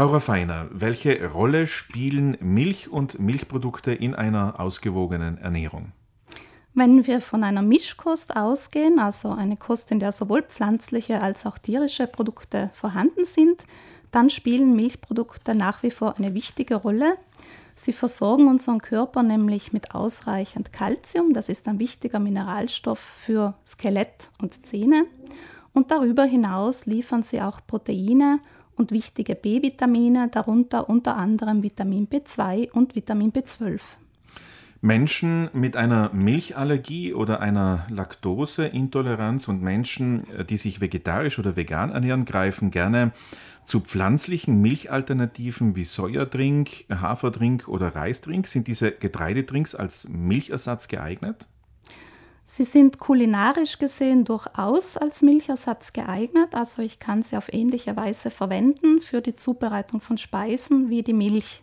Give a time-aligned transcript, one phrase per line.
[0.00, 5.92] Frau Raffiner, welche Rolle spielen Milch und Milchprodukte in einer ausgewogenen Ernährung?
[6.72, 11.58] Wenn wir von einer Mischkost ausgehen, also eine Kost, in der sowohl pflanzliche als auch
[11.58, 13.66] tierische Produkte vorhanden sind,
[14.10, 17.18] dann spielen Milchprodukte nach wie vor eine wichtige Rolle.
[17.76, 24.30] Sie versorgen unseren Körper nämlich mit ausreichend Kalzium, das ist ein wichtiger Mineralstoff für Skelett
[24.40, 25.04] und Zähne.
[25.74, 28.40] Und darüber hinaus liefern sie auch Proteine
[28.80, 33.78] und wichtige B-Vitamine, darunter unter anderem Vitamin B2 und Vitamin B12.
[34.80, 42.24] Menschen mit einer Milchallergie oder einer Laktoseintoleranz und Menschen, die sich vegetarisch oder vegan ernähren,
[42.24, 43.12] greifen gerne
[43.64, 48.46] zu pflanzlichen Milchalternativen wie Sojadrink, Haferdrink oder Reisdrink.
[48.46, 51.46] Sind diese Getreidedrinks als Milchersatz geeignet?
[52.44, 58.30] Sie sind kulinarisch gesehen durchaus als Milchersatz geeignet, also ich kann sie auf ähnliche Weise
[58.30, 61.62] verwenden für die Zubereitung von Speisen wie die Milch.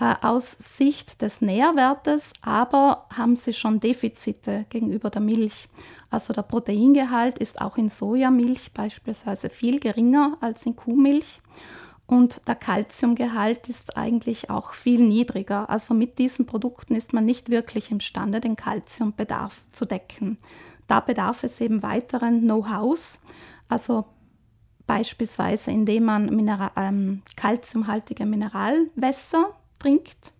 [0.00, 5.68] Äh, aus Sicht des Nährwertes aber haben sie schon Defizite gegenüber der Milch.
[6.10, 11.40] Also der Proteingehalt ist auch in Sojamilch beispielsweise viel geringer als in Kuhmilch
[12.12, 15.70] und der Kalziumgehalt ist eigentlich auch viel niedriger.
[15.70, 20.36] Also mit diesen Produkten ist man nicht wirklich imstande, den Kalziumbedarf zu decken.
[20.88, 23.22] Da bedarf es eben weiteren Know-hows,
[23.66, 24.04] also
[24.86, 29.46] beispielsweise indem man Mineral, ähm, kalziumhaltige Mineralwässer
[29.78, 30.34] trinkt.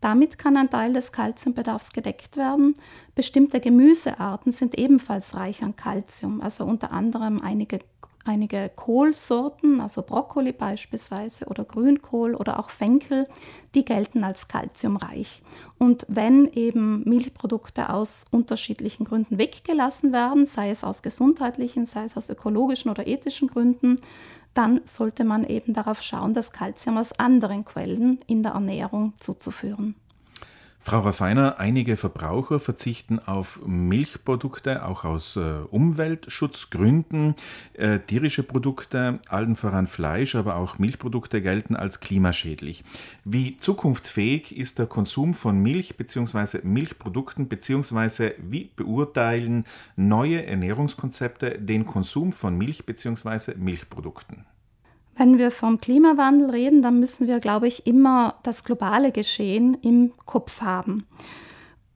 [0.00, 2.74] Damit kann ein Teil des Kalziumbedarfs gedeckt werden.
[3.16, 7.80] Bestimmte Gemüsearten sind ebenfalls reich an Kalzium, also unter anderem einige
[8.24, 13.26] einige Kohlsorten, also Brokkoli beispielsweise oder Grünkohl oder auch Fenkel,
[13.74, 15.42] die gelten als kalziumreich.
[15.78, 22.16] Und wenn eben Milchprodukte aus unterschiedlichen Gründen weggelassen werden, sei es aus gesundheitlichen, sei es
[22.16, 24.00] aus ökologischen oder ethischen Gründen,
[24.54, 29.94] dann sollte man eben darauf schauen, das Kalzium aus anderen Quellen in der Ernährung zuzuführen.
[30.82, 37.34] Frau Raffiner, einige Verbraucher verzichten auf Milchprodukte, auch aus äh, Umweltschutzgründen.
[37.74, 42.82] Äh, tierische Produkte, allen voran Fleisch, aber auch Milchprodukte gelten als klimaschädlich.
[43.24, 46.60] Wie zukunftsfähig ist der Konsum von Milch bzw.
[46.62, 48.32] Milchprodukten bzw.
[48.38, 53.54] wie beurteilen neue Ernährungskonzepte den Konsum von Milch bzw.
[53.58, 54.46] Milchprodukten?
[55.20, 60.14] Wenn wir vom Klimawandel reden, dann müssen wir, glaube ich, immer das globale Geschehen im
[60.24, 61.06] Kopf haben.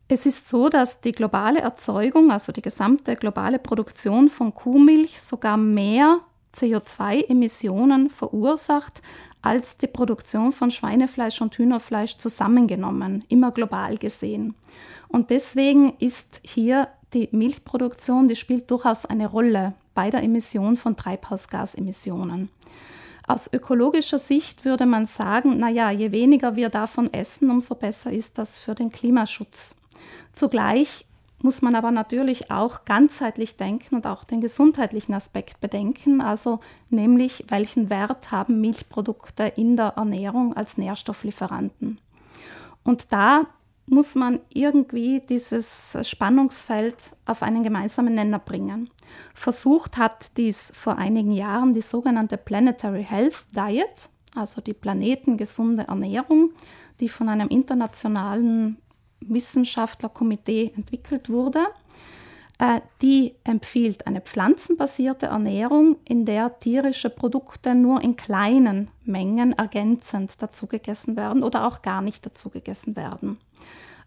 [0.09, 5.57] Es ist so, dass die globale Erzeugung, also die gesamte globale Produktion von Kuhmilch sogar
[5.57, 6.21] mehr
[6.55, 9.01] CO2-Emissionen verursacht
[9.41, 14.55] als die Produktion von Schweinefleisch und Hühnerfleisch zusammengenommen, immer global gesehen.
[15.09, 20.95] Und deswegen ist hier die Milchproduktion, die spielt durchaus eine Rolle bei der Emission von
[20.95, 22.51] Treibhausgasemissionen.
[23.27, 28.39] Aus ökologischer Sicht würde man sagen, naja, je weniger wir davon essen, umso besser ist
[28.39, 29.77] das für den Klimaschutz.
[30.35, 31.07] Zugleich
[31.45, 37.45] muss man aber natürlich auch ganzheitlich denken und auch den gesundheitlichen Aspekt bedenken, also nämlich
[37.49, 41.99] welchen Wert haben Milchprodukte in der Ernährung als Nährstofflieferanten.
[42.83, 43.47] Und da
[43.87, 46.97] muss man irgendwie dieses Spannungsfeld
[47.27, 48.91] auf einen gemeinsamen Nenner bringen.
[49.35, 56.51] Versucht hat dies vor einigen Jahren die sogenannte Planetary Health Diet, also die planetengesunde Ernährung,
[57.01, 58.79] die von einem internationalen
[59.21, 61.67] Wissenschaftlerkomitee entwickelt wurde.
[62.59, 70.41] Äh, die empfiehlt eine pflanzenbasierte Ernährung, in der tierische Produkte nur in kleinen Mengen ergänzend
[70.41, 73.39] dazugegessen werden oder auch gar nicht dazugegessen werden.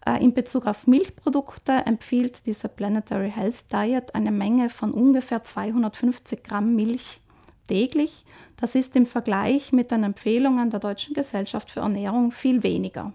[0.06, 6.42] Äh, in Bezug auf Milchprodukte empfiehlt diese Planetary Health Diet eine Menge von ungefähr 250
[6.42, 7.20] Gramm Milch
[7.68, 8.24] täglich.
[8.56, 13.12] Das ist im Vergleich mit den Empfehlungen der Deutschen Gesellschaft für Ernährung viel weniger.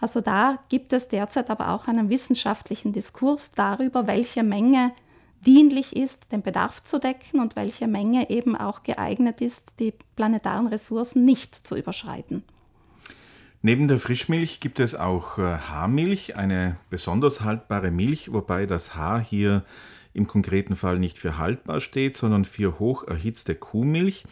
[0.00, 4.92] Also da gibt es derzeit aber auch einen wissenschaftlichen Diskurs darüber, welche Menge
[5.44, 10.66] dienlich ist, den Bedarf zu decken und welche Menge eben auch geeignet ist, die planetaren
[10.66, 12.42] Ressourcen nicht zu überschreiten.
[13.60, 19.20] Neben der Frischmilch gibt es auch äh, Haarmilch, eine besonders haltbare Milch, wobei das Haar
[19.20, 19.64] hier
[20.14, 24.24] im konkreten Fall nicht für haltbar steht, sondern für hoch erhitzte Kuhmilch.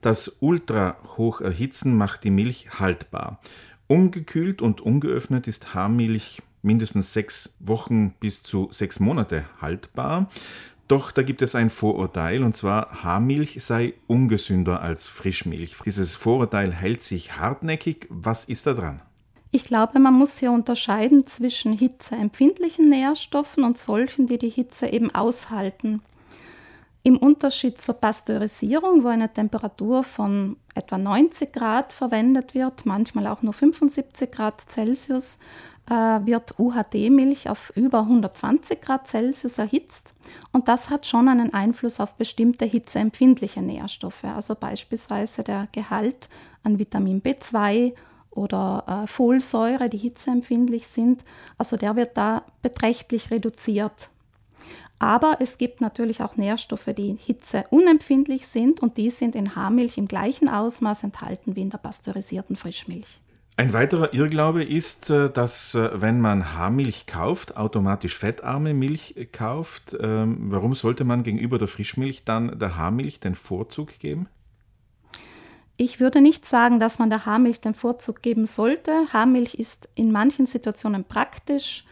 [0.00, 3.40] Das Ultra-Hocherhitzen macht die Milch haltbar.
[3.86, 10.30] Ungekühlt und ungeöffnet ist Haarmilch mindestens sechs Wochen bis zu sechs Monate haltbar.
[10.88, 15.76] Doch da gibt es ein Vorurteil, und zwar Haarmilch sei ungesünder als Frischmilch.
[15.84, 18.06] Dieses Vorurteil hält sich hartnäckig.
[18.10, 19.00] Was ist da dran?
[19.50, 25.14] Ich glaube, man muss hier unterscheiden zwischen hitzeempfindlichen Nährstoffen und solchen, die die Hitze eben
[25.14, 26.02] aushalten.
[27.06, 33.42] Im Unterschied zur Pasteurisierung, wo eine Temperatur von etwa 90 Grad verwendet wird, manchmal auch
[33.42, 35.38] nur 75 Grad Celsius,
[35.90, 40.14] äh, wird UHD-Milch auf über 120 Grad Celsius erhitzt.
[40.50, 46.30] Und das hat schon einen Einfluss auf bestimmte hitzeempfindliche Nährstoffe, also beispielsweise der Gehalt
[46.62, 47.92] an Vitamin B2
[48.30, 51.22] oder äh, Folsäure, die hitzeempfindlich sind.
[51.58, 54.08] Also der wird da beträchtlich reduziert
[55.04, 60.08] aber es gibt natürlich auch Nährstoffe, die hitzeunempfindlich sind und die sind in Haarmilch im
[60.08, 63.20] gleichen Ausmaß enthalten wie in der pasteurisierten Frischmilch.
[63.58, 69.94] Ein weiterer Irrglaube ist, äh, dass äh, wenn man Haarmilch kauft, automatisch fettarme Milch kauft.
[70.00, 74.26] Ähm, warum sollte man gegenüber der Frischmilch dann der Haarmilch den Vorzug geben?
[75.76, 79.12] Ich würde nicht sagen, dass man der Haarmilch den Vorzug geben sollte.
[79.12, 81.84] Haarmilch ist in manchen Situationen praktisch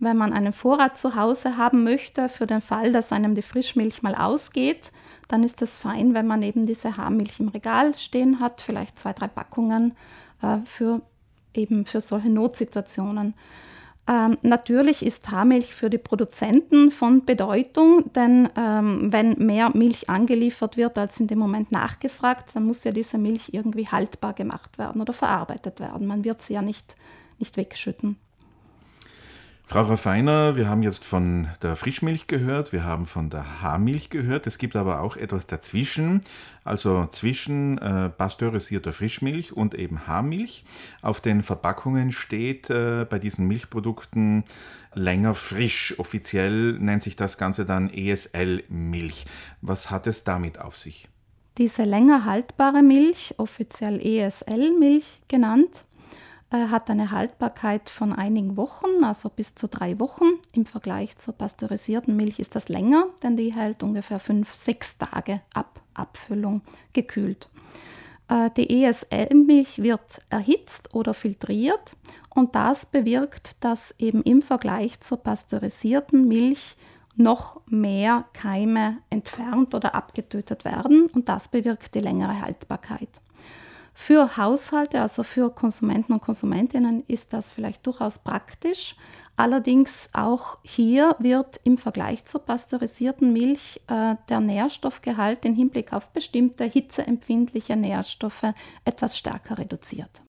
[0.00, 4.02] wenn man einen Vorrat zu Hause haben möchte, für den Fall, dass einem die Frischmilch
[4.02, 4.92] mal ausgeht,
[5.28, 9.12] dann ist es fein, wenn man eben diese Haarmilch im Regal stehen hat, vielleicht zwei,
[9.12, 9.94] drei Packungen
[10.42, 11.02] äh, für
[11.54, 13.34] eben für solche Notsituationen.
[14.08, 20.76] Ähm, natürlich ist Haarmilch für die Produzenten von Bedeutung, denn ähm, wenn mehr Milch angeliefert
[20.76, 25.00] wird, als in dem Moment nachgefragt, dann muss ja diese Milch irgendwie haltbar gemacht werden
[25.00, 26.06] oder verarbeitet werden.
[26.06, 26.96] Man wird sie ja nicht,
[27.38, 28.16] nicht wegschütten.
[29.70, 34.48] Frau Raffiner, wir haben jetzt von der Frischmilch gehört, wir haben von der Haarmilch gehört.
[34.48, 36.22] Es gibt aber auch etwas dazwischen,
[36.64, 40.64] also zwischen äh, pasteurisierter Frischmilch und eben Haarmilch.
[41.02, 44.42] Auf den Verpackungen steht äh, bei diesen Milchprodukten
[44.92, 45.96] länger frisch.
[46.00, 49.24] Offiziell nennt sich das Ganze dann ESL-Milch.
[49.62, 51.08] Was hat es damit auf sich?
[51.58, 55.84] Diese länger haltbare Milch, offiziell ESL-Milch genannt,
[56.50, 60.24] äh, hat eine Haltbarkeit von einigen Wochen, also bis zu drei Wochen.
[60.52, 65.40] Im Vergleich zur pasteurisierten Milch ist das länger, denn die hält ungefähr fünf, sechs Tage
[65.54, 66.62] ab Abfüllung
[66.92, 67.48] gekühlt.
[68.28, 71.96] Äh, die ESL-Milch wird erhitzt oder filtriert
[72.30, 76.76] und das bewirkt, dass eben im Vergleich zur pasteurisierten Milch
[77.16, 83.10] noch mehr Keime entfernt oder abgetötet werden und das bewirkt die längere Haltbarkeit.
[84.02, 88.96] Für Haushalte, also für Konsumenten und Konsumentinnen, ist das vielleicht durchaus praktisch.
[89.36, 96.08] Allerdings auch hier wird im Vergleich zur pasteurisierten Milch äh, der Nährstoffgehalt im Hinblick auf
[96.08, 98.54] bestimmte hitzeempfindliche Nährstoffe
[98.86, 100.10] etwas stärker reduziert.